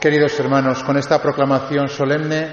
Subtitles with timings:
[0.00, 2.52] Queridos hermanos, con esta proclamación solemne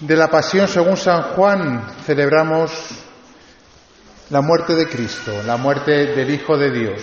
[0.00, 2.72] de la Pasión según San Juan celebramos
[4.30, 7.02] la muerte de Cristo, la muerte del Hijo de Dios.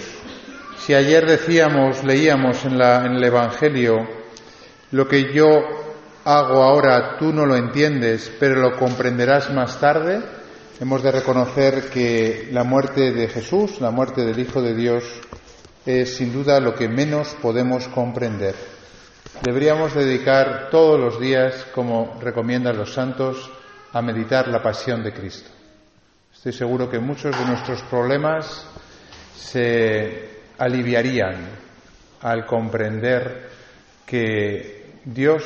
[0.80, 4.08] Si ayer decíamos, leíamos en, el Evangelio,
[4.90, 5.46] lo que yo
[6.24, 10.20] hago ahora tú no lo entiendes, pero lo comprenderás más tarde,
[10.82, 15.04] hemos de reconocer que la muerte de Jesús, la muerte del Hijo de Dios,
[15.86, 18.56] es sin duda lo que menos podemos comprender.
[19.44, 23.52] Deberíamos dedicar todos los días, como recomiendan los santos,
[23.92, 25.50] a meditar la pasión de Cristo.
[26.34, 28.66] Estoy seguro que muchos de nuestros problemas
[29.38, 31.50] se aliviarían
[32.22, 33.50] al comprender
[34.06, 35.44] que Dios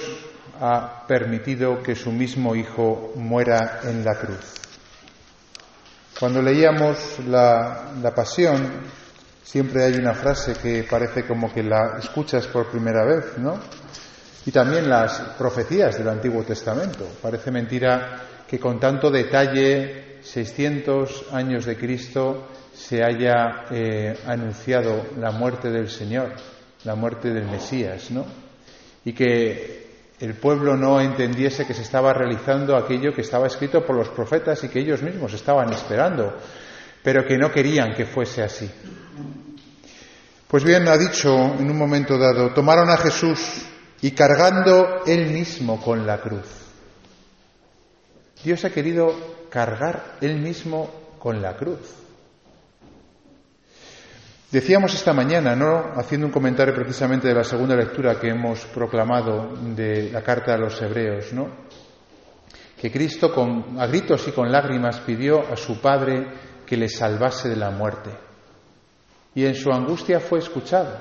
[0.62, 4.55] ha permitido que su mismo Hijo muera en la cruz.
[6.20, 8.82] Cuando leíamos la, la pasión,
[9.49, 13.59] Siempre hay una frase que parece como que la escuchas por primera vez, ¿no?
[14.45, 17.07] Y también las profecías del Antiguo Testamento.
[17.20, 25.32] Parece mentira que con tanto detalle, 600 años de Cristo, se haya eh, anunciado la
[25.32, 26.31] muerte del Señor,
[26.84, 28.27] la muerte del Mesías, ¿no?
[29.04, 29.87] Y que
[30.20, 34.63] el pueblo no entendiese que se estaba realizando aquello que estaba escrito por los profetas
[34.63, 36.35] y que ellos mismos estaban esperando,
[37.04, 38.70] pero que no querían que fuese así.
[40.48, 43.66] Pues bien, ha dicho en un momento dado, tomaron a Jesús
[44.02, 46.48] y cargando él mismo con la cruz.
[48.44, 50.90] Dios ha querido cargar él mismo
[51.20, 52.00] con la cruz.
[54.52, 55.92] Decíamos esta mañana, ¿no?
[55.96, 60.58] Haciendo un comentario precisamente de la segunda lectura que hemos proclamado de la carta a
[60.58, 61.68] los hebreos, ¿no?
[62.82, 66.25] Que Cristo con, a gritos y con lágrimas pidió a su Padre
[66.69, 68.12] que le salvase de la muerte
[69.34, 70.97] y en su angustia fue escuchado.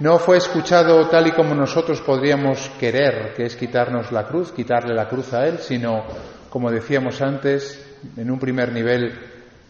[0.00, 4.94] No fue escuchado tal y como nosotros podríamos querer, que es quitarnos la cruz, quitarle
[4.94, 6.04] la cruz a Él, sino,
[6.50, 9.18] como decíamos antes, en un primer nivel,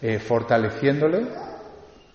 [0.00, 1.26] eh, fortaleciéndole.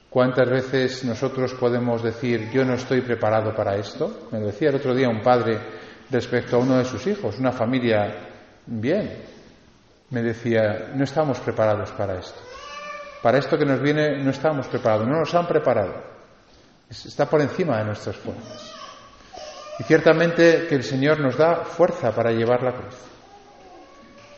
[0.10, 4.28] ¿Cuántas veces nosotros podemos decir, yo no estoy preparado para esto?
[4.32, 5.60] Me lo decía el otro día un padre
[6.10, 8.30] respecto a uno de sus hijos, una familia
[8.66, 9.12] bien.
[10.10, 12.47] Me decía, no estamos preparados para esto.
[13.22, 15.96] Para esto que nos viene no estamos preparados, no nos han preparado.
[16.90, 18.74] Está por encima de nuestras fuerzas.
[19.80, 22.96] Y ciertamente que el Señor nos da fuerza para llevar la cruz.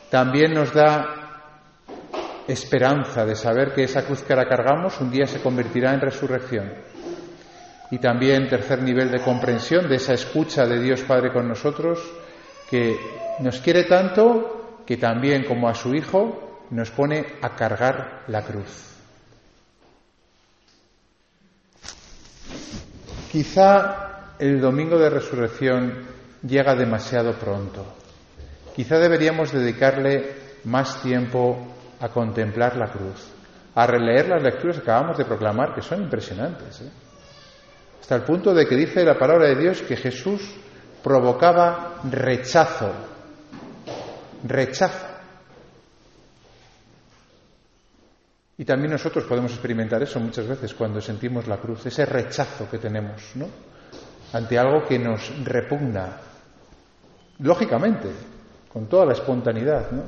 [0.09, 1.19] También nos da
[2.47, 6.73] esperanza de saber que esa cruz que ahora cargamos un día se convertirá en resurrección.
[7.91, 12.00] Y también tercer nivel de comprensión de esa escucha de Dios Padre con nosotros,
[12.69, 12.97] que
[13.40, 18.90] nos quiere tanto que también como a su Hijo nos pone a cargar la cruz.
[23.31, 26.06] Quizá el domingo de resurrección
[26.44, 27.85] llega demasiado pronto.
[28.75, 30.34] Quizá deberíamos dedicarle
[30.66, 33.28] más tiempo a contemplar la cruz,
[33.75, 36.81] a releer las lecturas que acabamos de proclamar, que son impresionantes.
[36.81, 36.91] ¿eh?
[38.02, 40.56] Hasta el punto de que dice la palabra de Dios que Jesús
[41.03, 42.91] provocaba rechazo,
[44.44, 45.09] rechazo
[48.59, 52.78] Y también nosotros podemos experimentar eso muchas veces cuando sentimos la cruz, ese rechazo que
[52.78, 53.47] tenemos, ¿no?
[54.34, 56.18] Ante algo que nos repugna,
[57.40, 58.09] lógicamente,
[58.72, 60.03] con toda la espontaneidad, ¿no?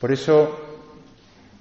[0.00, 0.58] Por eso,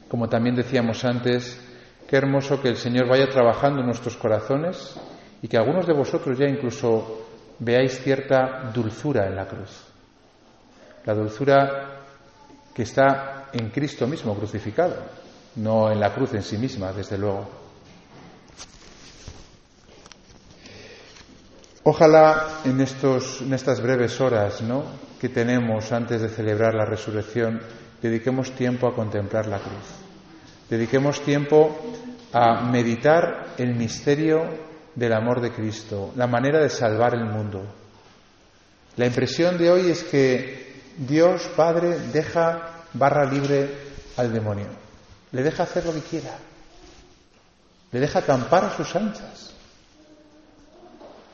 [0.09, 1.61] como también decíamos antes,
[2.09, 4.99] qué hermoso que el Señor vaya trabajando en nuestros corazones
[5.39, 7.27] y que algunos de vosotros ya incluso
[7.59, 9.83] veáis cierta dulzura en la cruz.
[11.05, 11.99] La dulzura
[12.73, 15.21] que está en Cristo mismo crucificado
[15.55, 17.47] no en la cruz en sí misma, desde luego.
[21.83, 24.85] Ojalá en, estos, en estas breves horas ¿no?
[25.19, 27.61] que tenemos antes de celebrar la resurrección,
[28.01, 29.83] dediquemos tiempo a contemplar la cruz.
[30.69, 31.77] Dediquemos tiempo
[32.31, 34.45] a meditar el misterio
[34.95, 37.61] del amor de Cristo, la manera de salvar el mundo.
[38.95, 43.69] La impresión de hoy es que Dios Padre deja barra libre
[44.15, 44.82] al demonio
[45.33, 46.37] le deja hacer lo que quiera,
[47.91, 49.53] le deja acampar a sus anchas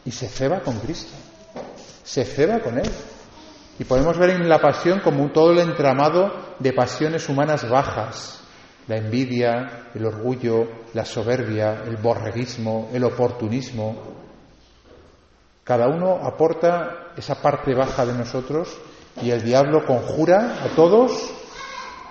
[0.06, 1.16] y se ceba con Cristo,
[2.04, 2.90] se ceba con Él.
[3.78, 8.42] Y podemos ver en la pasión como todo el entramado de pasiones humanas bajas,
[8.88, 13.96] la envidia, el orgullo, la soberbia, el borreguismo, el oportunismo.
[15.64, 18.78] Cada uno aporta esa parte baja de nosotros
[19.22, 21.32] y el diablo conjura a todos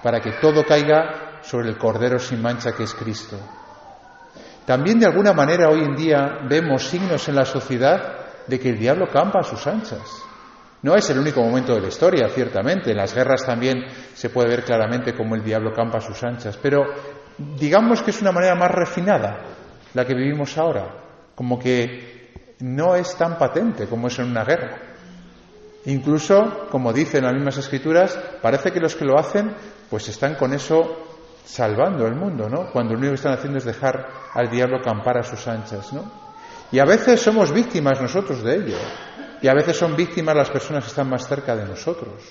[0.02, 3.38] para que todo caiga sobre el Cordero sin mancha que es Cristo.
[4.66, 8.78] También de alguna manera hoy en día vemos signos en la sociedad de que el
[8.78, 10.02] diablo campa a sus anchas.
[10.82, 12.90] No es el único momento de la historia, ciertamente.
[12.90, 13.82] En las guerras también
[14.14, 16.58] se puede ver claramente cómo el diablo campa a sus anchas.
[16.58, 16.82] Pero
[17.58, 19.38] digamos que es una manera más refinada
[19.94, 20.86] la que vivimos ahora.
[21.34, 24.78] Como que no es tan patente como es en una guerra.
[25.86, 29.54] Incluso, como dicen las mismas escrituras, parece que los que lo hacen,
[29.88, 31.17] pues están con eso
[31.48, 32.70] salvando el mundo, ¿no?
[32.70, 36.04] Cuando lo único que están haciendo es dejar al diablo campar a sus anchas, ¿no?
[36.70, 38.76] Y a veces somos víctimas nosotros de ello.
[39.40, 42.22] Y a veces son víctimas las personas que están más cerca de nosotros.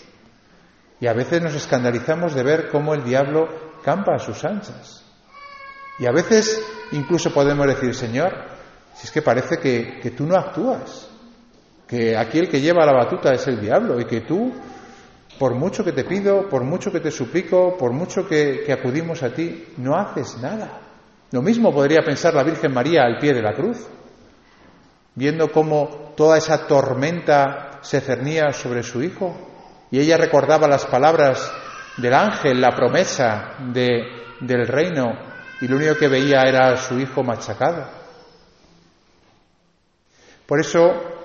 [0.99, 3.47] Y a veces nos escandalizamos de ver cómo el diablo
[3.83, 5.03] campa a sus anchas.
[5.97, 6.61] Y a veces
[6.91, 8.33] incluso podemos decir, Señor,
[8.93, 11.09] si es que parece que, que tú no actúas,
[11.87, 14.53] que aquí el que lleva la batuta es el diablo y que tú,
[15.39, 19.33] por mucho que te pido, por mucho que te suplico, por mucho que, acudimos a
[19.33, 20.81] ti, no haces nada.
[21.31, 23.85] Lo mismo podría pensar la Virgen María al pie de la cruz,
[25.15, 29.35] viendo cómo toda esa tormenta se cernía sobre su hijo
[29.91, 31.51] y ella recordaba las palabras
[31.97, 34.03] del ángel, la promesa de,
[34.39, 35.11] del reino
[35.61, 37.87] y lo único que veía era a su hijo machacado.
[40.45, 41.16] Por eso,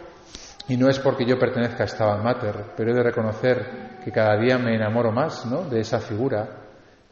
[0.69, 4.37] y no es porque yo pertenezca a Stabat Mater, pero he de reconocer que cada
[4.37, 5.65] día me enamoro más ¿no?
[5.65, 6.63] de esa figura,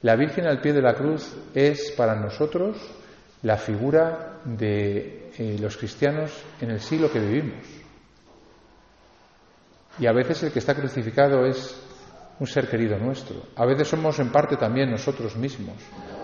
[0.02, 2.76] la Virgen al pie de la cruz es para nosotros
[3.42, 7.66] la figura de eh, los cristianos en el siglo que vivimos.
[9.98, 11.78] Y a veces el que está crucificado es
[12.38, 13.36] un ser querido nuestro.
[13.56, 15.76] A veces somos en parte también nosotros mismos.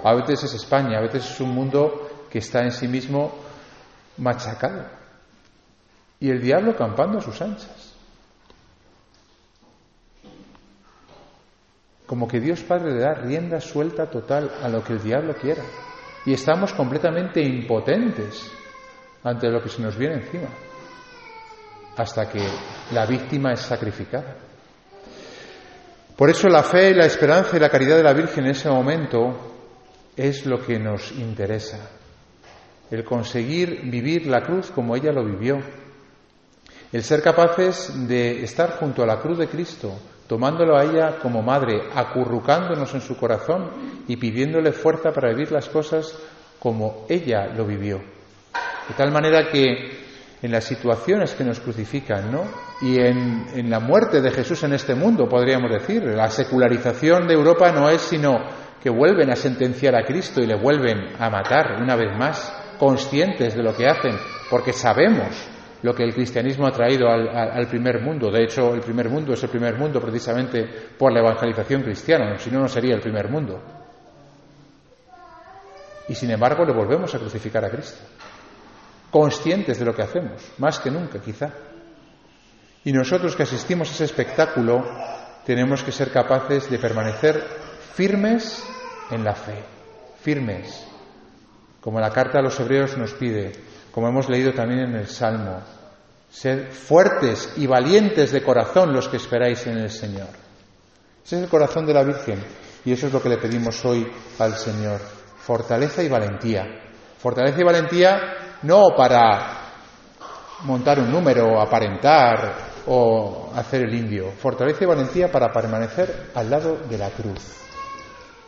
[0.02, 3.34] A veces es España, a veces es un mundo que está en sí mismo
[4.17, 4.87] machacado.
[6.20, 7.94] Y el diablo campando a sus anchas.
[12.06, 15.62] Como que Dios Padre le da rienda suelta total a lo que el diablo quiera.
[16.24, 18.50] Y estamos completamente impotentes
[19.22, 20.48] ante lo que se nos viene encima.
[21.96, 22.46] Hasta que
[22.92, 24.36] la víctima es sacrificada.
[26.16, 29.54] Por eso la fe, la esperanza y la caridad de la Virgen en ese momento
[30.16, 31.90] es lo que nos interesa.
[32.90, 35.58] El conseguir vivir la cruz como ella lo vivió.
[36.96, 39.93] El ser capaces de estar junto a la cruz de Cristo,
[40.26, 43.69] tomándolo a ella como madre, acurrucándonos en su corazón
[44.08, 46.19] y pidiéndole fuerza para vivir las cosas
[46.58, 47.98] como ella lo vivió.
[47.98, 50.06] De tal manera que
[50.40, 52.44] en las situaciones que nos crucifican, ¿no?
[52.81, 56.02] Y en, en, la muerte de Jesús en este mundo, podríamos decir.
[56.02, 58.38] La secularización de Europa no es sino
[58.82, 63.54] que vuelven a sentenciar a Cristo y le vuelven a matar una vez más, conscientes
[63.54, 64.16] de lo que hacen,
[64.49, 65.50] porque sabemos
[65.86, 68.28] lo que el cristianismo ha traído al, primer mundo.
[68.28, 70.64] De hecho, el primer mundo es el primer mundo precisamente
[70.98, 73.62] por la evangelización cristiana, si no, no sería el primer mundo.
[76.08, 78.00] Y sin embargo, le volvemos a crucificar a Cristo
[79.12, 81.50] conscientes de lo que hacemos, más que nunca quizá.
[82.82, 84.84] Y nosotros que asistimos a ese espectáculo
[85.44, 87.44] tenemos que ser capaces de permanecer
[87.94, 88.64] firmes
[89.12, 89.62] en la fe,
[90.20, 90.84] firmes,
[91.80, 93.52] como la carta a los hebreos nos pide,
[93.92, 95.75] como hemos leído también en el Salmo,
[96.36, 100.28] ser fuertes y valientes de corazón los que esperáis en el Señor.
[101.24, 102.38] Ese es el corazón de la Virgen
[102.84, 104.06] y eso es lo que le pedimos hoy
[104.38, 105.00] al Señor,
[105.38, 106.62] fortaleza y valentía.
[107.18, 108.20] Fortaleza y valentía
[108.62, 109.62] no para
[110.64, 112.54] montar un número, aparentar
[112.87, 114.30] o hacer el indio.
[114.32, 117.40] Fortaleza y valentía para permanecer al lado de la cruz,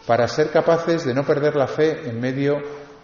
[0.06, 2.56] para ser capaces de no perder la fe en medio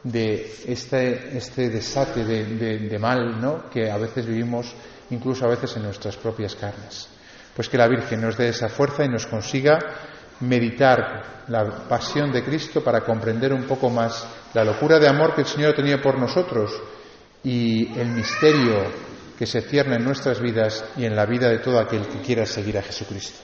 [0.05, 2.45] de este, este desate de,
[2.79, 3.69] de, mal ¿no?
[3.71, 4.75] que a veces vivimos,
[5.11, 7.09] incluso a veces en nuestras propias carnes.
[7.57, 9.79] Pues que la Virgen nos dé esa fuerza y nos consiga
[10.41, 15.43] meditar la pasión de Cristo para comprender un poco más la locura de amor que
[15.43, 16.71] el Señor ha tenido por nosotros
[17.43, 18.85] y el misterio
[19.39, 22.47] que se cierne en nuestras vidas y en la vida de todo aquel que quiera
[22.47, 23.41] seguir a Jesucristo.